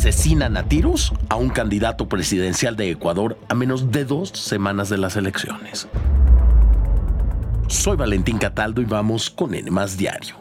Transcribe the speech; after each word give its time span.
asesinan 0.00 0.56
a 0.56 0.62
tiros 0.62 1.12
a 1.28 1.36
un 1.36 1.50
candidato 1.50 2.08
presidencial 2.08 2.74
de 2.74 2.90
Ecuador 2.90 3.38
a 3.50 3.54
menos 3.54 3.92
de 3.92 4.06
dos 4.06 4.30
semanas 4.30 4.88
de 4.88 4.96
las 4.96 5.14
elecciones. 5.16 5.88
Soy 7.68 7.98
Valentín 7.98 8.38
Cataldo 8.38 8.80
y 8.80 8.86
vamos 8.86 9.28
con 9.28 9.54
N 9.54 9.70
Diario, 9.98 10.36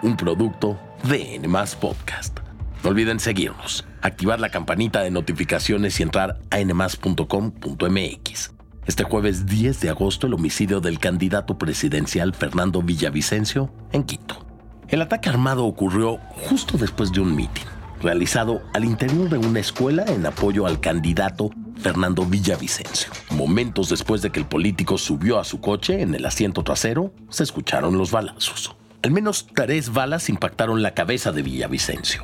un 0.00 0.16
producto 0.16 0.80
de 1.06 1.34
N 1.34 1.46
Podcast. 1.78 2.38
No 2.82 2.88
olviden 2.88 3.20
seguirnos, 3.20 3.86
activar 4.00 4.40
la 4.40 4.48
campanita 4.48 5.02
de 5.02 5.10
notificaciones 5.10 6.00
y 6.00 6.04
entrar 6.04 6.38
a 6.50 6.58
nmas.com.mx. 6.58 8.52
Este 8.86 9.04
jueves 9.04 9.44
10 9.44 9.80
de 9.80 9.90
agosto 9.90 10.28
el 10.28 10.32
homicidio 10.32 10.80
del 10.80 10.98
candidato 10.98 11.58
presidencial 11.58 12.32
Fernando 12.34 12.80
Villavicencio 12.80 13.70
en 13.92 14.04
Quito. 14.04 14.46
El 14.88 15.02
ataque 15.02 15.28
armado 15.28 15.66
ocurrió 15.66 16.16
justo 16.48 16.78
después 16.78 17.12
de 17.12 17.20
un 17.20 17.36
mitin 17.36 17.75
realizado 18.02 18.62
al 18.74 18.84
interior 18.84 19.28
de 19.28 19.38
una 19.38 19.60
escuela 19.60 20.04
en 20.06 20.26
apoyo 20.26 20.66
al 20.66 20.80
candidato 20.80 21.50
Fernando 21.78 22.24
Villavicencio. 22.24 23.10
Momentos 23.30 23.88
después 23.88 24.22
de 24.22 24.30
que 24.30 24.40
el 24.40 24.46
político 24.46 24.98
subió 24.98 25.38
a 25.38 25.44
su 25.44 25.60
coche 25.60 26.02
en 26.02 26.14
el 26.14 26.24
asiento 26.24 26.62
trasero, 26.62 27.12
se 27.28 27.42
escucharon 27.42 27.96
los 27.98 28.10
balazos. 28.10 28.74
Al 29.02 29.10
menos 29.10 29.46
tres 29.54 29.92
balas 29.92 30.28
impactaron 30.28 30.82
la 30.82 30.94
cabeza 30.94 31.32
de 31.32 31.42
Villavicencio. 31.42 32.22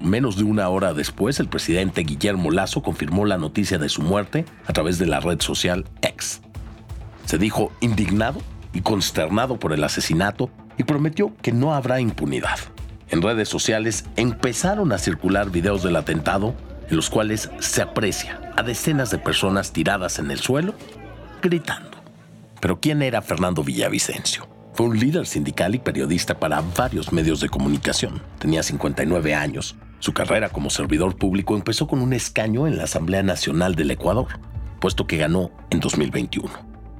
Menos 0.00 0.36
de 0.36 0.44
una 0.44 0.68
hora 0.68 0.94
después, 0.94 1.38
el 1.38 1.48
presidente 1.48 2.02
Guillermo 2.02 2.50
Lazo 2.50 2.82
confirmó 2.82 3.24
la 3.24 3.38
noticia 3.38 3.78
de 3.78 3.88
su 3.88 4.02
muerte 4.02 4.44
a 4.66 4.72
través 4.72 4.98
de 4.98 5.06
la 5.06 5.20
red 5.20 5.40
social 5.40 5.84
X. 6.00 6.40
Se 7.24 7.38
dijo 7.38 7.70
indignado 7.80 8.40
y 8.72 8.80
consternado 8.80 9.58
por 9.58 9.72
el 9.72 9.84
asesinato 9.84 10.50
y 10.76 10.84
prometió 10.84 11.32
que 11.42 11.52
no 11.52 11.74
habrá 11.74 12.00
impunidad. 12.00 12.58
En 13.12 13.22
redes 13.22 13.48
sociales 13.48 14.06
empezaron 14.16 14.90
a 14.90 14.98
circular 14.98 15.50
videos 15.50 15.84
del 15.84 15.94
atentado 15.94 16.56
en 16.90 16.96
los 16.96 17.08
cuales 17.08 17.48
se 17.60 17.82
aprecia 17.82 18.52
a 18.56 18.64
decenas 18.64 19.12
de 19.12 19.18
personas 19.18 19.72
tiradas 19.72 20.18
en 20.18 20.32
el 20.32 20.40
suelo 20.40 20.74
gritando. 21.40 21.98
Pero 22.60 22.80
¿quién 22.80 23.02
era 23.02 23.22
Fernando 23.22 23.62
Villavicencio? 23.62 24.48
Fue 24.74 24.86
un 24.86 24.98
líder 24.98 25.26
sindical 25.26 25.76
y 25.76 25.78
periodista 25.78 26.40
para 26.40 26.60
varios 26.76 27.12
medios 27.12 27.40
de 27.40 27.48
comunicación. 27.48 28.20
Tenía 28.40 28.64
59 28.64 29.34
años 29.36 29.76
su 30.02 30.12
carrera 30.12 30.48
como 30.48 30.68
servidor 30.68 31.14
público 31.14 31.54
empezó 31.54 31.86
con 31.86 32.02
un 32.02 32.12
escaño 32.12 32.66
en 32.66 32.76
la 32.76 32.84
Asamblea 32.84 33.22
Nacional 33.22 33.76
del 33.76 33.92
Ecuador, 33.92 34.26
puesto 34.80 35.06
que 35.06 35.16
ganó 35.16 35.52
en 35.70 35.78
2021. 35.78 36.50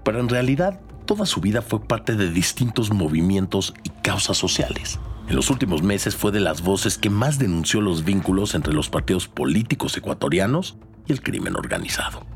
Pero 0.04 0.20
en 0.20 0.28
realidad, 0.28 0.78
toda 1.04 1.26
su 1.26 1.40
vida 1.40 1.62
fue 1.62 1.82
parte 1.82 2.14
de 2.14 2.30
distintos 2.30 2.92
movimientos 2.92 3.74
y 3.82 3.88
causas 4.04 4.36
sociales. 4.36 5.00
En 5.28 5.36
los 5.36 5.50
últimos 5.50 5.82
meses 5.82 6.16
fue 6.16 6.32
de 6.32 6.40
las 6.40 6.62
voces 6.62 6.98
que 6.98 7.10
más 7.10 7.38
denunció 7.38 7.80
los 7.80 8.04
vínculos 8.04 8.54
entre 8.54 8.74
los 8.74 8.90
partidos 8.90 9.28
políticos 9.28 9.96
ecuatorianos 9.96 10.76
y 11.06 11.12
el 11.12 11.22
crimen 11.22 11.56
organizado. 11.56 12.26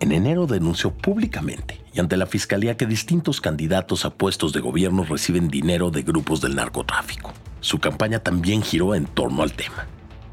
En 0.00 0.12
enero 0.12 0.46
denunció 0.46 0.92
públicamente 0.92 1.84
y 1.92 1.98
ante 1.98 2.16
la 2.16 2.26
fiscalía 2.26 2.76
que 2.76 2.86
distintos 2.86 3.40
candidatos 3.40 4.04
a 4.04 4.10
puestos 4.10 4.52
de 4.52 4.60
gobierno 4.60 5.04
reciben 5.04 5.48
dinero 5.48 5.90
de 5.90 6.02
grupos 6.02 6.40
del 6.40 6.54
narcotráfico. 6.54 7.32
Su 7.60 7.80
campaña 7.80 8.20
también 8.20 8.62
giró 8.62 8.94
en 8.94 9.06
torno 9.06 9.42
al 9.42 9.52
tema. 9.52 9.86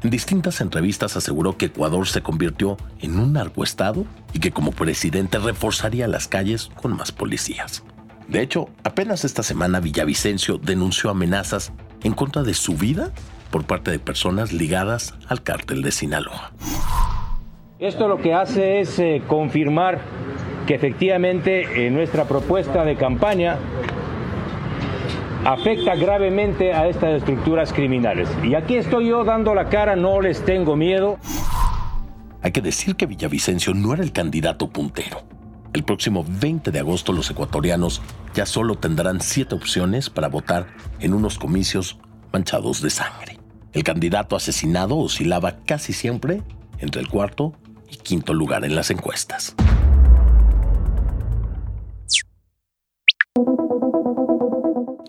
En 0.04 0.10
distintas 0.10 0.60
entrevistas 0.60 1.16
aseguró 1.16 1.56
que 1.56 1.66
Ecuador 1.66 2.06
se 2.06 2.22
convirtió 2.22 2.76
en 3.00 3.18
un 3.18 3.32
narcoestado 3.32 4.06
y 4.32 4.38
que 4.38 4.52
como 4.52 4.70
presidente 4.70 5.38
reforzaría 5.38 6.06
las 6.06 6.28
calles 6.28 6.70
con 6.80 6.96
más 6.96 7.10
policías. 7.10 7.82
De 8.28 8.42
hecho, 8.42 8.68
apenas 8.84 9.24
esta 9.24 9.42
semana 9.42 9.80
Villavicencio 9.80 10.58
denunció 10.58 11.10
amenazas 11.10 11.72
en 12.06 12.14
contra 12.14 12.42
de 12.42 12.54
su 12.54 12.74
vida 12.76 13.10
por 13.50 13.64
parte 13.64 13.90
de 13.90 13.98
personas 13.98 14.52
ligadas 14.52 15.14
al 15.28 15.42
cártel 15.42 15.82
de 15.82 15.90
Sinaloa. 15.90 16.52
Esto 17.78 18.08
lo 18.08 18.18
que 18.18 18.32
hace 18.32 18.80
es 18.80 18.98
eh, 18.98 19.22
confirmar 19.26 20.00
que 20.66 20.74
efectivamente 20.74 21.86
en 21.86 21.94
nuestra 21.94 22.24
propuesta 22.24 22.84
de 22.84 22.96
campaña 22.96 23.58
afecta 25.44 25.94
gravemente 25.94 26.72
a 26.72 26.88
estas 26.88 27.18
estructuras 27.18 27.72
criminales. 27.72 28.28
Y 28.42 28.54
aquí 28.54 28.76
estoy 28.76 29.08
yo 29.08 29.24
dando 29.24 29.54
la 29.54 29.68
cara, 29.68 29.94
no 29.94 30.20
les 30.20 30.44
tengo 30.44 30.74
miedo. 30.74 31.18
Hay 32.42 32.52
que 32.52 32.60
decir 32.60 32.96
que 32.96 33.06
Villavicencio 33.06 33.74
no 33.74 33.92
era 33.94 34.02
el 34.02 34.12
candidato 34.12 34.68
puntero. 34.68 35.35
El 35.76 35.84
próximo 35.84 36.24
20 36.26 36.70
de 36.70 36.78
agosto 36.78 37.12
los 37.12 37.30
ecuatorianos 37.30 38.00
ya 38.34 38.46
solo 38.46 38.76
tendrán 38.76 39.20
siete 39.20 39.54
opciones 39.54 40.08
para 40.08 40.28
votar 40.28 40.68
en 41.00 41.12
unos 41.12 41.38
comicios 41.38 41.98
manchados 42.32 42.80
de 42.80 42.88
sangre. 42.88 43.38
El 43.74 43.84
candidato 43.84 44.36
asesinado 44.36 44.96
oscilaba 44.96 45.58
casi 45.66 45.92
siempre 45.92 46.42
entre 46.78 47.02
el 47.02 47.08
cuarto 47.08 47.52
y 47.90 47.96
quinto 47.98 48.32
lugar 48.32 48.64
en 48.64 48.74
las 48.74 48.90
encuestas. 48.90 49.54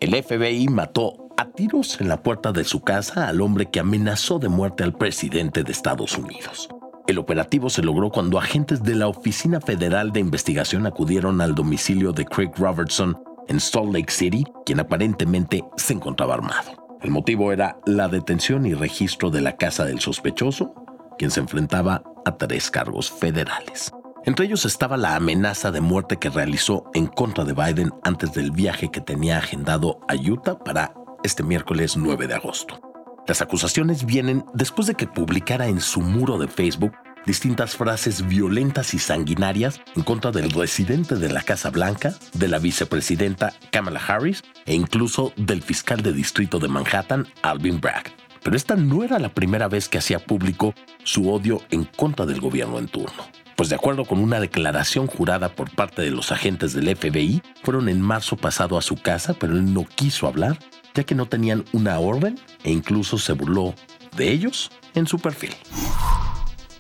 El 0.01 0.22
FBI 0.22 0.67
mató 0.67 1.29
a 1.38 1.45
tiros 1.51 2.01
en 2.01 2.09
la 2.09 2.22
puerta 2.22 2.51
de 2.51 2.66
su 2.66 2.81
casa 2.81 3.29
al 3.29 3.39
hombre 3.39 3.67
que 3.67 3.79
amenazó 3.79 4.38
de 4.38 4.49
muerte 4.49 4.84
al 4.84 4.91
presidente 4.91 5.63
de 5.63 5.72
Estados 5.72 6.17
Unidos. 6.17 6.67
El 7.07 7.19
operativo 7.19 7.69
se 7.69 7.81
logró 7.81 8.09
cuando 8.09 8.38
agentes 8.38 8.84
de 8.84 8.94
la 8.94 9.07
Oficina 9.07 9.62
Federal 9.62 10.12
de 10.12 10.19
Investigación 10.19 10.85
acudieron 10.85 11.40
al 11.40 11.56
domicilio 11.56 12.12
de 12.12 12.25
Craig 12.25 12.51
Robertson 12.57 13.18
en 13.47 13.62
Salt 13.62 13.94
Lake 13.94 14.12
City, 14.12 14.44
quien 14.66 14.81
aparentemente 14.81 15.63
se 15.78 15.94
encontraba 15.94 16.34
armado. 16.34 16.97
El 17.01 17.12
motivo 17.12 17.53
era 17.53 17.79
la 17.85 18.09
detención 18.09 18.66
y 18.66 18.73
registro 18.73 19.29
de 19.29 19.40
la 19.40 19.56
casa 19.56 19.85
del 19.85 20.01
sospechoso, 20.01 20.73
quien 21.17 21.31
se 21.31 21.40
enfrentaba 21.40 22.03
a 22.25 22.35
tres 22.35 22.69
cargos 22.69 23.09
federales. 23.09 23.94
Entre 24.25 24.46
ellos 24.46 24.66
estaba 24.66 24.97
la 24.97 25.16
amenaza 25.16 25.72
de 25.72 25.79
muerte 25.79 26.17
que 26.17 26.29
realizó 26.29 26.90
en 26.94 27.07
contra 27.07 27.46
de 27.46 27.53
Biden 27.53 27.94
antes 28.03 28.34
del 28.34 28.51
viaje 28.51 28.91
que 28.91 29.00
tenía 29.00 29.38
agendado 29.38 30.01
a 30.09 30.16
Utah 30.16 30.59
para 30.59 30.94
este 31.23 31.41
miércoles 31.41 31.96
9 31.96 32.28
de 32.28 32.34
agosto. 32.34 32.81
Las 33.27 33.41
acusaciones 33.41 34.05
vienen 34.05 34.45
después 34.53 34.88
de 34.88 34.95
que 34.95 35.05
publicara 35.05 35.67
en 35.67 35.81
su 35.81 35.99
muro 35.99 36.38
de 36.38 36.47
Facebook 36.47 36.93
distintas 37.25 37.75
frases 37.75 38.25
violentas 38.25 38.93
y 38.93 38.99
sanguinarias 38.99 39.81
en 39.97 40.03
contra 40.03 40.31
del 40.31 40.49
residente 40.49 41.15
de 41.15 41.27
la 41.27 41.41
Casa 41.41 41.69
Blanca, 41.69 42.16
de 42.33 42.47
la 42.47 42.57
vicepresidenta 42.57 43.53
Kamala 43.69 43.99
Harris 43.99 44.43
e 44.66 44.75
incluso 44.75 45.33
del 45.35 45.61
fiscal 45.61 46.01
de 46.01 46.13
distrito 46.13 46.57
de 46.59 46.69
Manhattan, 46.69 47.27
Alvin 47.41 47.81
Bragg. 47.81 48.05
Pero 48.43 48.55
esta 48.55 48.77
no 48.77 49.03
era 49.03 49.19
la 49.19 49.33
primera 49.33 49.67
vez 49.67 49.89
que 49.89 49.97
hacía 49.97 50.19
público 50.19 50.73
su 51.03 51.29
odio 51.29 51.61
en 51.69 51.83
contra 51.83 52.25
del 52.25 52.39
gobierno 52.39 52.79
en 52.79 52.87
turno 52.87 53.25
pues 53.57 53.69
de 53.69 53.75
acuerdo 53.75 54.06
con 54.06 54.19
una 54.19 54.40
declaración 54.40 55.07
jurada 55.07 55.50
por 55.50 55.72
parte 55.72 56.03
de 56.03 56.12
los 56.12 56.31
agentes 56.31 56.73
del 56.73 56.95
FBI, 56.95 57.41
fueron 57.63 57.90
en 57.90 58.00
marzo 58.00 58.38
pasado 58.38 58.78
a 58.78 58.84
su 58.84 58.95
casa, 58.95 59.34
pero 59.34 59.53
él 59.53 59.73
no 59.73 59.84
quiso 59.84 60.28
hablar, 60.28 60.59
ya 60.94 61.03
que 61.03 61.16
no 61.16 61.25
tenían 61.25 61.66
una 61.73 61.97
orden 61.97 62.40
e 62.63 62.72
incluso 62.72 63.17
se 63.17 63.34
burló 63.34 63.73
de 64.16 64.31
ellos 64.31 64.69
en 64.94 65.07
su 65.07 65.17
perfil. 65.17 65.56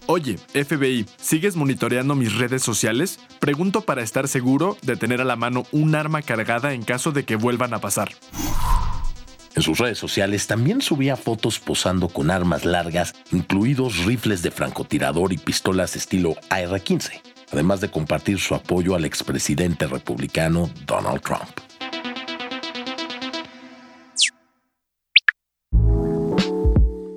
Oye, 0.05 0.37
FBI, 0.53 1.07
¿sigues 1.17 1.55
monitoreando 1.55 2.13
mis 2.13 2.35
redes 2.35 2.61
sociales? 2.61 3.19
Pregunto 3.39 3.81
para 3.81 4.03
estar 4.03 4.27
seguro 4.27 4.77
de 4.83 4.95
tener 4.95 5.19
a 5.19 5.25
la 5.25 5.35
mano 5.35 5.63
un 5.71 5.95
arma 5.95 6.21
cargada 6.21 6.73
en 6.73 6.83
caso 6.83 7.11
de 7.11 7.25
que 7.25 7.35
vuelvan 7.35 7.73
a 7.73 7.79
pasar. 7.79 8.11
En 9.57 9.63
sus 9.63 9.79
redes 9.79 9.97
sociales 9.97 10.45
también 10.45 10.83
subía 10.83 11.15
fotos 11.15 11.57
posando 11.57 12.09
con 12.09 12.29
armas 12.29 12.63
largas, 12.63 13.15
incluidos 13.31 14.05
rifles 14.05 14.43
de 14.43 14.51
francotirador 14.51 15.33
y 15.33 15.39
pistolas 15.39 15.95
estilo 15.95 16.35
AR-15, 16.51 17.19
además 17.51 17.81
de 17.81 17.89
compartir 17.89 18.37
su 18.37 18.53
apoyo 18.53 18.93
al 18.93 19.03
expresidente 19.03 19.87
republicano 19.87 20.69
Donald 20.85 21.21
Trump. 21.21 21.49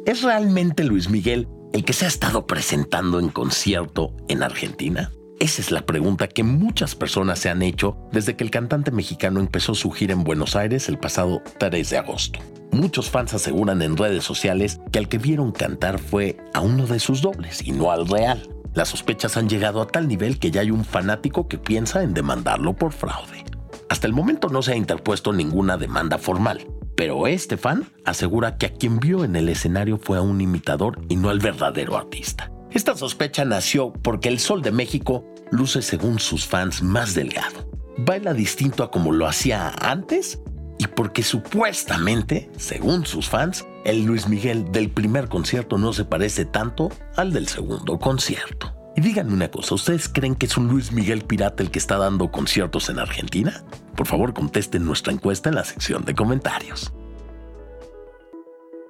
¿Es 0.07 0.23
realmente 0.23 0.85
Luis 0.85 1.11
Miguel 1.11 1.47
el 1.75 1.85
que 1.85 1.93
se 1.93 2.07
ha 2.07 2.09
estado 2.09 2.47
presentando 2.47 3.21
en 3.21 3.29
concierto 3.29 4.17
en 4.29 4.43
Argentina? 4.43 5.13
Esa 5.41 5.63
es 5.63 5.71
la 5.71 5.87
pregunta 5.87 6.29
que 6.29 6.43
muchas 6.43 6.95
personas 6.95 7.39
se 7.39 7.49
han 7.49 7.63
hecho 7.63 7.97
desde 8.13 8.37
que 8.37 8.45
el 8.45 8.51
cantante 8.51 8.91
mexicano 8.91 9.41
empezó 9.41 9.75
su 9.75 9.91
gira 9.91 10.13
en 10.13 10.23
Buenos 10.23 10.55
Aires 10.55 10.91
el 10.91 10.99
pasado 10.99 11.41
3 11.59 11.89
de 11.89 11.97
agosto. 11.97 12.41
Muchos 12.73 13.09
fans 13.09 13.33
aseguran 13.33 13.81
en 13.81 13.97
redes 13.97 14.23
sociales 14.23 14.83
que 14.93 14.99
al 14.99 15.09
que 15.09 15.17
vieron 15.17 15.53
cantar 15.53 15.99
fue 15.99 16.37
a 16.53 16.61
uno 16.61 16.87
de 16.87 17.01
sus 17.01 17.23
dobles 17.23 17.67
y 17.67 17.73
no 17.73 17.91
al 17.91 18.07
real. 18.07 18.51
Las 18.75 18.91
sospechas 18.91 19.39
han 19.39 19.49
llegado 19.49 19.81
a 19.81 19.87
tal 19.87 20.09
nivel 20.09 20.39
que 20.39 20.51
ya 20.51 20.61
hay 20.61 20.71
un 20.71 20.85
fanático 20.85 21.49
que 21.49 21.57
piensa 21.57 22.03
en 22.03 22.13
demandarlo 22.13 22.75
por 22.75 22.93
fraude. 22.93 23.43
Hasta 23.89 24.07
el 24.07 24.13
momento 24.13 24.51
no 24.51 24.61
se 24.61 24.73
ha 24.73 24.77
interpuesto 24.77 25.33
ninguna 25.33 25.79
demanda 25.79 26.19
formal, 26.19 26.67
pero 26.97 27.27
este 27.27 27.57
fan 27.57 27.87
asegura 28.05 28.59
que 28.59 28.67
a 28.67 28.75
quien 28.75 29.01
vio 29.01 29.25
en 29.25 29.35
el 29.37 29.49
escenario 29.49 29.97
fue 29.97 30.19
a 30.19 30.21
un 30.21 30.43
imitador 30.43 31.01
y 31.09 31.17
no 31.17 31.31
al 31.31 31.39
verdadero 31.39 31.97
artista. 31.97 32.53
Esta 32.73 32.97
sospecha 32.97 33.45
nació 33.45 33.93
porque 33.93 34.29
el 34.29 34.39
Sol 34.39 34.63
de 34.63 34.71
México 34.71 35.25
luce 35.51 35.83
según 35.83 36.21
sus 36.21 36.47
fans 36.47 36.83
más 36.83 37.15
delgado. 37.15 37.69
Baila 37.99 38.33
distinto 38.33 38.85
a 38.85 38.91
como 38.93 39.11
lo 39.13 39.27
hacía 39.27 39.71
antes 39.81 40.41
y 40.79 40.87
porque 40.87 41.25
supuestamente, 41.25 42.49
según 42.57 43.07
sus 43.07 43.29
fans, 43.29 43.67
el 43.85 44.05
Luis 44.05 44.29
Miguel 44.29 44.71
del 44.71 44.89
primer 44.89 45.29
concierto 45.29 45.79
no 45.79 45.93
se 45.93 46.05
parece 46.05 46.45
tanto 46.45 46.91
al 47.17 47.33
del 47.33 47.49
segundo 47.49 47.99
concierto. 47.99 48.73
Y 48.97 49.01
díganme 49.01 49.33
una 49.33 49.51
cosa, 49.51 49.75
¿ustedes 49.75 50.09
creen 50.09 50.37
que 50.37 50.47
es 50.47 50.57
un 50.57 50.69
Luis 50.69 50.93
Miguel 50.93 51.23
pirata 51.23 51.63
el 51.63 51.71
que 51.73 51.79
está 51.79 51.97
dando 51.97 52.31
conciertos 52.31 52.89
en 52.89 53.01
Argentina? 53.01 53.65
Por 53.97 54.07
favor, 54.07 54.33
contesten 54.33 54.85
nuestra 54.85 55.13
encuesta 55.13 55.49
en 55.49 55.57
la 55.57 55.65
sección 55.65 56.05
de 56.05 56.15
comentarios. 56.15 56.93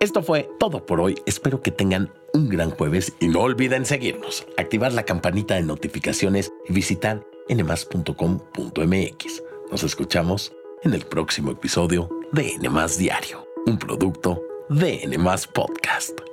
Esto 0.01 0.23
fue 0.23 0.49
todo 0.59 0.87
por 0.87 1.01
hoy. 1.01 1.17
Espero 1.27 1.61
que 1.61 1.71
tengan 1.71 2.11
un 2.33 2.49
gran 2.49 2.71
jueves 2.71 3.13
y 3.21 3.29
no 3.29 3.41
olviden 3.41 3.85
seguirnos, 3.85 4.47
activar 4.57 4.93
la 4.93 5.05
campanita 5.05 5.55
de 5.55 5.63
notificaciones 5.63 6.53
y 6.69 6.73
visitar 6.73 7.27
nmas.com.mx. 7.49 9.43
Nos 9.71 9.83
escuchamos 9.83 10.53
en 10.83 10.95
el 10.95 11.05
próximo 11.05 11.53
episodio 11.53 12.09
de 12.33 12.57
Nmas 12.59 12.99
Diario, 12.99 13.47
un 13.67 13.79
producto 13.79 14.43
de 14.69 15.07
Nmas 15.07 15.47
Podcast. 15.47 16.30